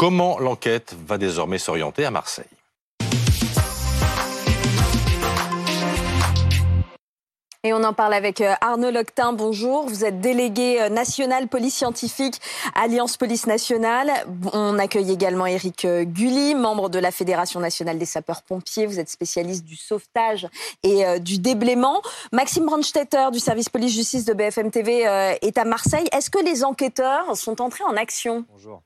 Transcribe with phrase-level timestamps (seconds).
[0.00, 2.46] Comment l'enquête va désormais s'orienter à Marseille?
[7.64, 9.34] Et on en parle avec euh, Arnaud Loctin.
[9.34, 9.86] Bonjour.
[9.86, 12.40] Vous êtes délégué euh, national police scientifique
[12.74, 14.10] Alliance Police Nationale.
[14.54, 18.86] On accueille également Eric euh, Gully, membre de la Fédération nationale des sapeurs-pompiers.
[18.86, 20.48] Vous êtes spécialiste du sauvetage
[20.82, 22.00] et du déblaiement.
[22.32, 25.00] Maxime Brandstetter du service police-justice de BFM TV
[25.42, 26.08] est à Marseille.
[26.12, 28.46] Est-ce que les enquêteurs sont entrés en action?
[28.48, 28.80] Bonjour.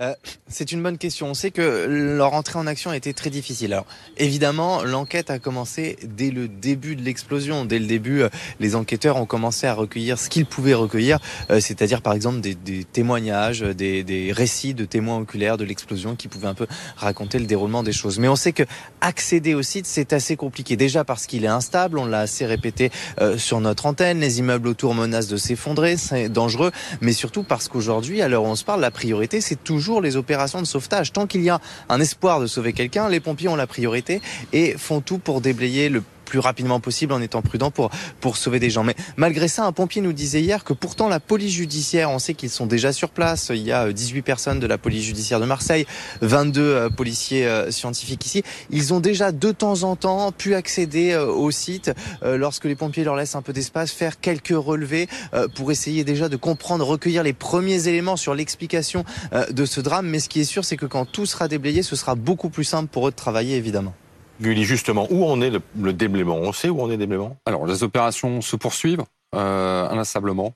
[0.00, 0.14] Euh,
[0.46, 1.26] c'est une bonne question.
[1.28, 3.72] On sait que leur entrée en action a été très difficile.
[3.72, 3.86] Alors,
[4.16, 7.64] évidemment, l'enquête a commencé dès le début de l'explosion.
[7.64, 8.28] Dès le début, euh,
[8.60, 11.18] les enquêteurs ont commencé à recueillir ce qu'ils pouvaient recueillir,
[11.50, 16.28] euh, c'est-à-dire par exemple des, témoignages, des, des, récits de témoins oculaires de l'explosion qui
[16.28, 18.18] pouvaient un peu raconter le déroulement des choses.
[18.18, 18.62] Mais on sait que
[19.00, 20.76] accéder au site, c'est assez compliqué.
[20.76, 22.90] Déjà parce qu'il est instable, on l'a assez répété
[23.36, 28.22] sur notre antenne, les immeubles autour menacent de s'effondrer, c'est dangereux, mais surtout parce qu'aujourd'hui,
[28.22, 31.12] à l'heure où on se parle, la priorité, c'est toujours les opérations de sauvetage.
[31.12, 34.20] Tant qu'il y a un espoir de sauver quelqu'un, les pompiers ont la priorité
[34.52, 37.90] et font tout pour déblayer le plus rapidement possible en étant prudent pour,
[38.20, 38.84] pour sauver des gens.
[38.84, 42.34] Mais malgré ça, un pompier nous disait hier que pourtant la police judiciaire, on sait
[42.34, 43.50] qu'ils sont déjà sur place.
[43.50, 45.86] Il y a 18 euh, personnes de la police judiciaire de Marseille,
[46.20, 48.42] 22 euh, policiers euh, scientifiques ici.
[48.70, 51.90] Ils ont déjà de temps en temps pu accéder au site
[52.22, 55.08] lorsque les pompiers leur laissent un peu d'espace, faire quelques relevés
[55.54, 59.04] pour essayer déjà de comprendre, recueillir les premiers éléments sur l'explication
[59.50, 60.06] de ce drame.
[60.08, 62.64] Mais ce qui est sûr, c'est que quand tout sera déblayé, ce sera beaucoup plus
[62.64, 63.94] simple pour eux de travailler, évidemment.
[64.40, 66.36] Gulli, justement, où en est le, le déblaiement?
[66.36, 67.36] On sait où en est le déblaiement?
[67.46, 70.54] Alors, les opérations se poursuivent euh, inlassablement,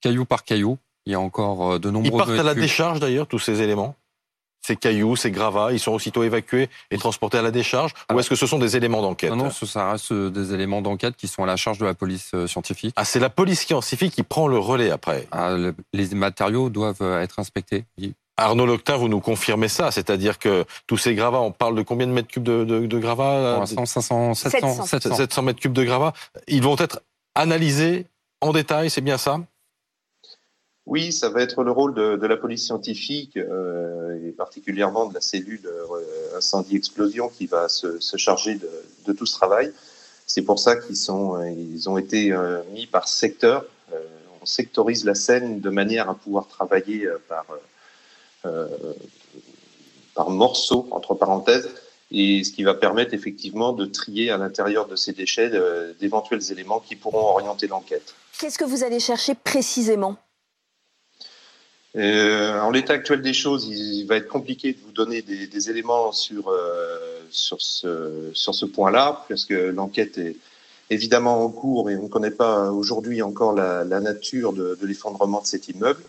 [0.00, 0.78] caillou par caillou.
[1.06, 2.10] Il y a encore euh, de nombreux.
[2.12, 3.96] Ils partent à la décharge d'ailleurs, tous ces éléments?
[4.66, 8.30] Ces cailloux, ces gravats, ils sont aussitôt évacués et transportés à la décharge Ou est-ce
[8.30, 9.28] que ce sont des éléments d'enquête?
[9.28, 11.92] Non, non, ça reste euh, des éléments d'enquête qui sont à la charge de la
[11.92, 12.94] police euh, scientifique.
[12.96, 15.54] Ah, c'est la police scientifique qui prend le relais après ah,
[15.92, 17.84] Les matériaux doivent être inspectés.
[18.36, 22.06] Arnaud Loctin, vous nous confirmez ça, c'est-à-dire que tous ces gravats, on parle de combien
[22.06, 25.42] de mètres cubes de, de, de gravats 500, 700, 700.
[25.42, 26.12] mètres cubes de gravats.
[26.48, 27.02] Ils vont être
[27.34, 28.06] analysés
[28.40, 29.38] en détail, c'est bien ça?
[30.86, 35.14] Oui, ça va être le rôle de, de la police scientifique euh, et particulièrement de
[35.14, 38.68] la cellule euh, incendie-explosion qui va se, se charger de,
[39.06, 39.72] de, tout ce travail.
[40.26, 43.64] C'est pour ça qu'ils sont, ils ont été euh, mis par secteur.
[43.94, 43.98] Euh,
[44.42, 47.56] on sectorise la scène de manière à pouvoir travailler par euh,
[50.14, 51.68] par morceaux, entre parenthèses,
[52.10, 55.50] et ce qui va permettre effectivement de trier à l'intérieur de ces déchets
[56.00, 58.14] d'éventuels éléments qui pourront orienter l'enquête.
[58.38, 60.16] Qu'est-ce que vous allez chercher précisément?
[61.96, 66.10] Euh, en l'état actuel des choses, il va être compliqué de vous donner des, éléments
[66.10, 70.36] sur, euh, sur ce, sur ce point-là, parce que l'enquête est
[70.90, 75.46] évidemment en cours et on ne connaît pas aujourd'hui encore la, nature de l'effondrement de
[75.46, 76.02] cet immeuble.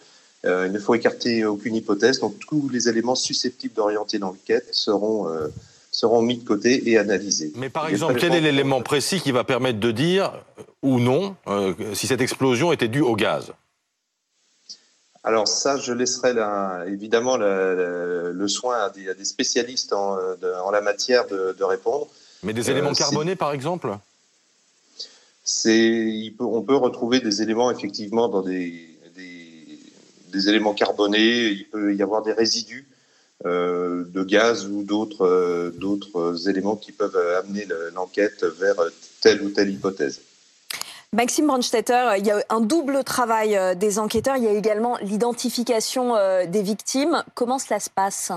[0.45, 2.19] Euh, il ne faut écarter aucune hypothèse.
[2.19, 5.47] Donc tous les éléments susceptibles d'orienter l'enquête seront euh,
[5.91, 7.51] seront mis de côté et analysés.
[7.55, 10.33] Mais par exemple, quel est l'élément précis qui va permettre de dire
[10.83, 13.53] ou non euh, si cette explosion était due au gaz?
[15.23, 16.33] Alors ça, je laisserai
[16.87, 20.17] évidemment le, soin à des, spécialistes en,
[20.71, 22.07] la matière de, répondre.
[22.43, 23.97] Mais des éléments carbonés, par exemple?
[25.43, 28.94] C'est, on peut retrouver des éléments effectivement dans des,
[30.35, 32.87] des éléments carbonés, il peut y avoir des résidus
[33.45, 38.75] euh, de gaz ou d'autres euh, d'autres éléments qui peuvent amener l'enquête vers
[39.21, 40.21] telle ou telle hypothèse.
[41.13, 44.37] Maxime Brandstetter, il y a un double travail euh, des enquêteurs.
[44.37, 46.15] Il y a également l'identification
[46.47, 47.23] des victimes.
[47.33, 48.31] Comment cela se passe?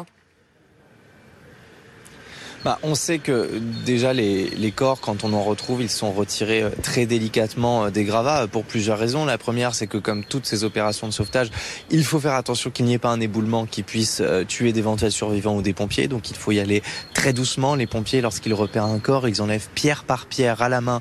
[2.64, 3.48] Bah, on sait que
[3.86, 7.90] déjà les, les, corps, quand on en retrouve, ils sont retirés euh, très délicatement euh,
[7.90, 9.24] des gravats euh, pour plusieurs raisons.
[9.24, 11.50] La première, c'est que comme toutes ces opérations de sauvetage,
[11.90, 15.56] il faut faire attention qu'il n'y ait pas un éboulement qui puisse tuer d'éventuels survivants
[15.56, 16.08] ou des pompiers.
[16.08, 16.82] Donc il faut y aller
[17.14, 17.74] très doucement.
[17.74, 21.00] Les pompiers, lorsqu'ils repèrent un corps, ils enlèvent pierre par pierre à la main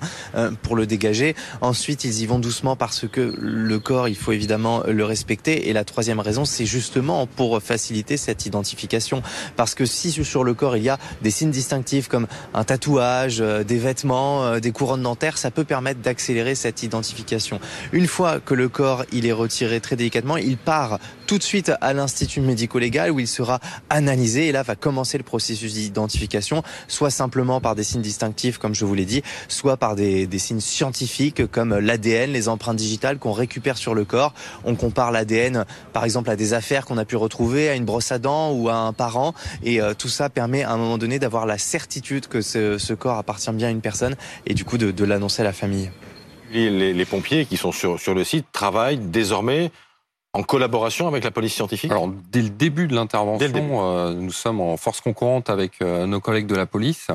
[0.62, 1.36] pour le dégager.
[1.62, 5.70] Ensuite, ils y vont doucement parce que le corps, il faut évidemment le respecter.
[5.70, 9.22] Et la troisième raison, c'est justement pour faciliter cette identification.
[9.56, 13.42] Parce que si sur le corps, il y a des signes distinctifs comme un tatouage,
[13.42, 17.60] euh, des vêtements, euh, des couronnes dentaires, ça peut permettre d'accélérer cette identification.
[17.92, 21.74] Une fois que le corps il est retiré très délicatement, il part tout de suite
[21.82, 23.60] à l'institut médico-légal où il sera
[23.90, 28.74] analysé et là va commencer le processus d'identification, soit simplement par des signes distinctifs comme
[28.74, 33.20] je vous l'ai dit, soit par des, des signes scientifiques comme l'ADN, les empreintes digitales
[33.20, 34.34] qu'on récupère sur le corps.
[34.64, 38.14] On compare l'ADN par exemple à des affaires qu'on a pu retrouver, à une brosse
[38.14, 39.34] à dents ou à un parent
[39.64, 43.18] et euh, tout ça permet à un moment donné d'avoir la certitude que ce, corps
[43.18, 44.16] appartient bien à une personne
[44.46, 45.92] et du coup de, l'annoncer à la famille.
[46.54, 49.72] Les, les, pompiers qui sont sur, sur le site travaillent désormais
[50.34, 53.48] En collaboration avec la police scientifique Alors, dès le début de l'intervention,
[53.82, 57.08] euh, nous sommes en force concurrente avec euh, nos collègues de la police.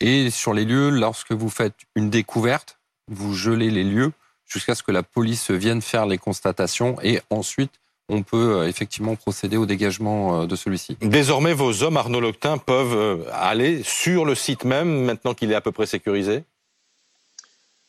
[0.00, 2.78] Et sur les lieux, lorsque vous faites une découverte,
[3.08, 4.12] vous gelez les lieux
[4.46, 7.72] jusqu'à ce que la police vienne faire les constatations et ensuite
[8.08, 10.96] on peut euh, effectivement procéder au dégagement de celui-ci.
[11.00, 15.60] Désormais, vos hommes, Arnaud Loctin, peuvent aller sur le site même maintenant qu'il est à
[15.60, 16.44] peu près sécurisé?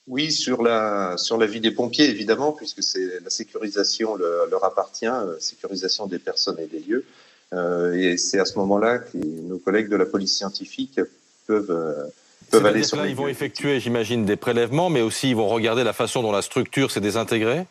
[0.07, 5.05] Oui, sur la, sur la vie des pompiers, évidemment, puisque c'est la sécurisation leur appartient,
[5.05, 7.05] euh, sécurisation des personnes et des lieux.
[7.53, 10.99] Euh, et c'est à ce moment-là que nos collègues de la police scientifique
[11.47, 12.05] peuvent, euh,
[12.49, 15.83] peuvent aller sur là, Ils vont effectuer, j'imagine, des prélèvements, mais aussi ils vont regarder
[15.83, 17.65] la façon dont la structure s'est désintégrée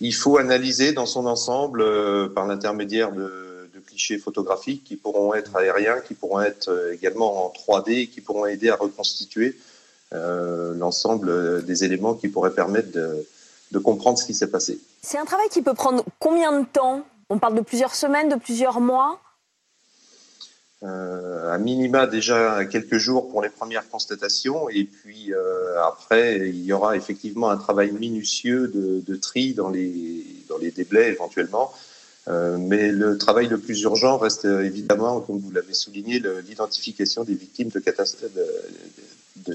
[0.00, 5.34] Il faut analyser dans son ensemble euh, par l'intermédiaire de, de, clichés photographiques qui pourront
[5.34, 9.56] être aériens, qui pourront être également en 3D et qui pourront aider à reconstituer
[10.12, 13.26] l'ensemble des éléments qui pourraient permettre de,
[13.72, 14.78] de comprendre ce qui s'est passé.
[15.02, 17.04] C'est un travail qui peut prendre combien de temps?
[17.28, 19.20] On parle de plusieurs semaines, de plusieurs mois?
[20.82, 24.68] Euh, à minima déjà quelques jours pour les premières constatations.
[24.68, 29.70] Et puis euh, après il y aura effectivement un travail minutieux de, de tri dans
[29.70, 31.72] les dans les déblais éventuellement.
[32.28, 37.34] Euh, mais le travail le plus urgent reste évidemment comme vous l'avez souligné l'identification des
[37.34, 38.32] victimes de catastrophes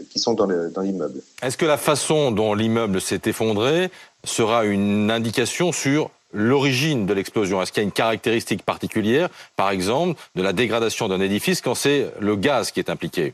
[0.10, 1.22] qui sont dans l'immeuble.
[1.42, 3.92] Est-ce que la façon dont l'immeuble s'est effondré
[4.24, 7.62] sera une indication sur l'origine de l'explosion?
[7.62, 11.76] Est-ce qu'il y a une caractéristique particulière, par exemple, de la dégradation d'un édifice quand
[11.76, 13.34] c'est le gaz qui est impliqué?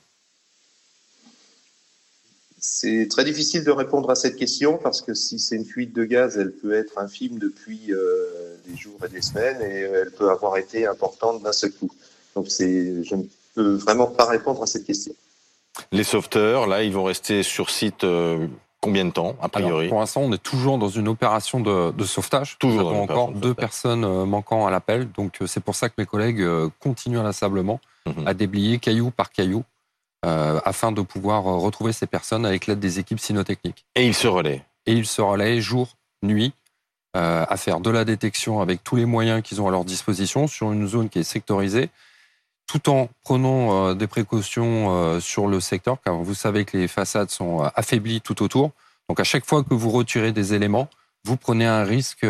[2.59, 6.03] C'est très difficile de répondre à cette question parce que si c'est une fuite de
[6.03, 10.29] gaz, elle peut être infime depuis euh, des jours et des semaines et elle peut
[10.29, 11.91] avoir été importante d'un seul coup.
[12.35, 13.23] Donc je ne
[13.55, 15.13] peux vraiment pas répondre à cette question.
[15.91, 18.47] Les sauveteurs, là, ils vont rester sur site euh,
[18.81, 21.91] combien de temps, a priori Alors, Pour l'instant, on est toujours dans une opération de,
[21.91, 22.57] de sauvetage.
[22.59, 22.83] Toujours.
[22.83, 25.09] Nous avons encore deux personnes euh, manquant à l'appel.
[25.11, 26.45] Donc, euh, c'est pour ça que mes collègues
[26.79, 28.27] continuent inlassablement mmh.
[28.27, 29.63] à déblayer caillou par caillou
[30.25, 33.85] euh, afin de pouvoir retrouver ces personnes avec l'aide des équipes cynotechniques.
[33.95, 35.89] Et ils se relaient Et ils se relaient jour,
[36.23, 36.53] nuit,
[37.15, 40.47] euh, à faire de la détection avec tous les moyens qu'ils ont à leur disposition
[40.47, 41.89] sur une zone qui est sectorisée
[42.67, 46.87] tout en prenant euh, des précautions euh, sur le secteur, car vous savez que les
[46.87, 48.71] façades sont euh, affaiblies tout autour.
[49.09, 50.89] Donc à chaque fois que vous retirez des éléments,
[51.23, 52.25] vous prenez un risque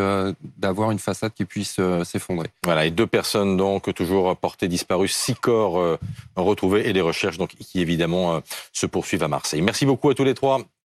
[0.57, 2.47] d'avoir une façade qui puisse s'effondrer.
[2.63, 5.99] Voilà, et deux personnes donc toujours portées disparues, six corps
[6.35, 8.41] retrouvés et les recherches donc qui évidemment
[8.73, 9.61] se poursuivent à Marseille.
[9.61, 10.61] Merci beaucoup à tous les trois.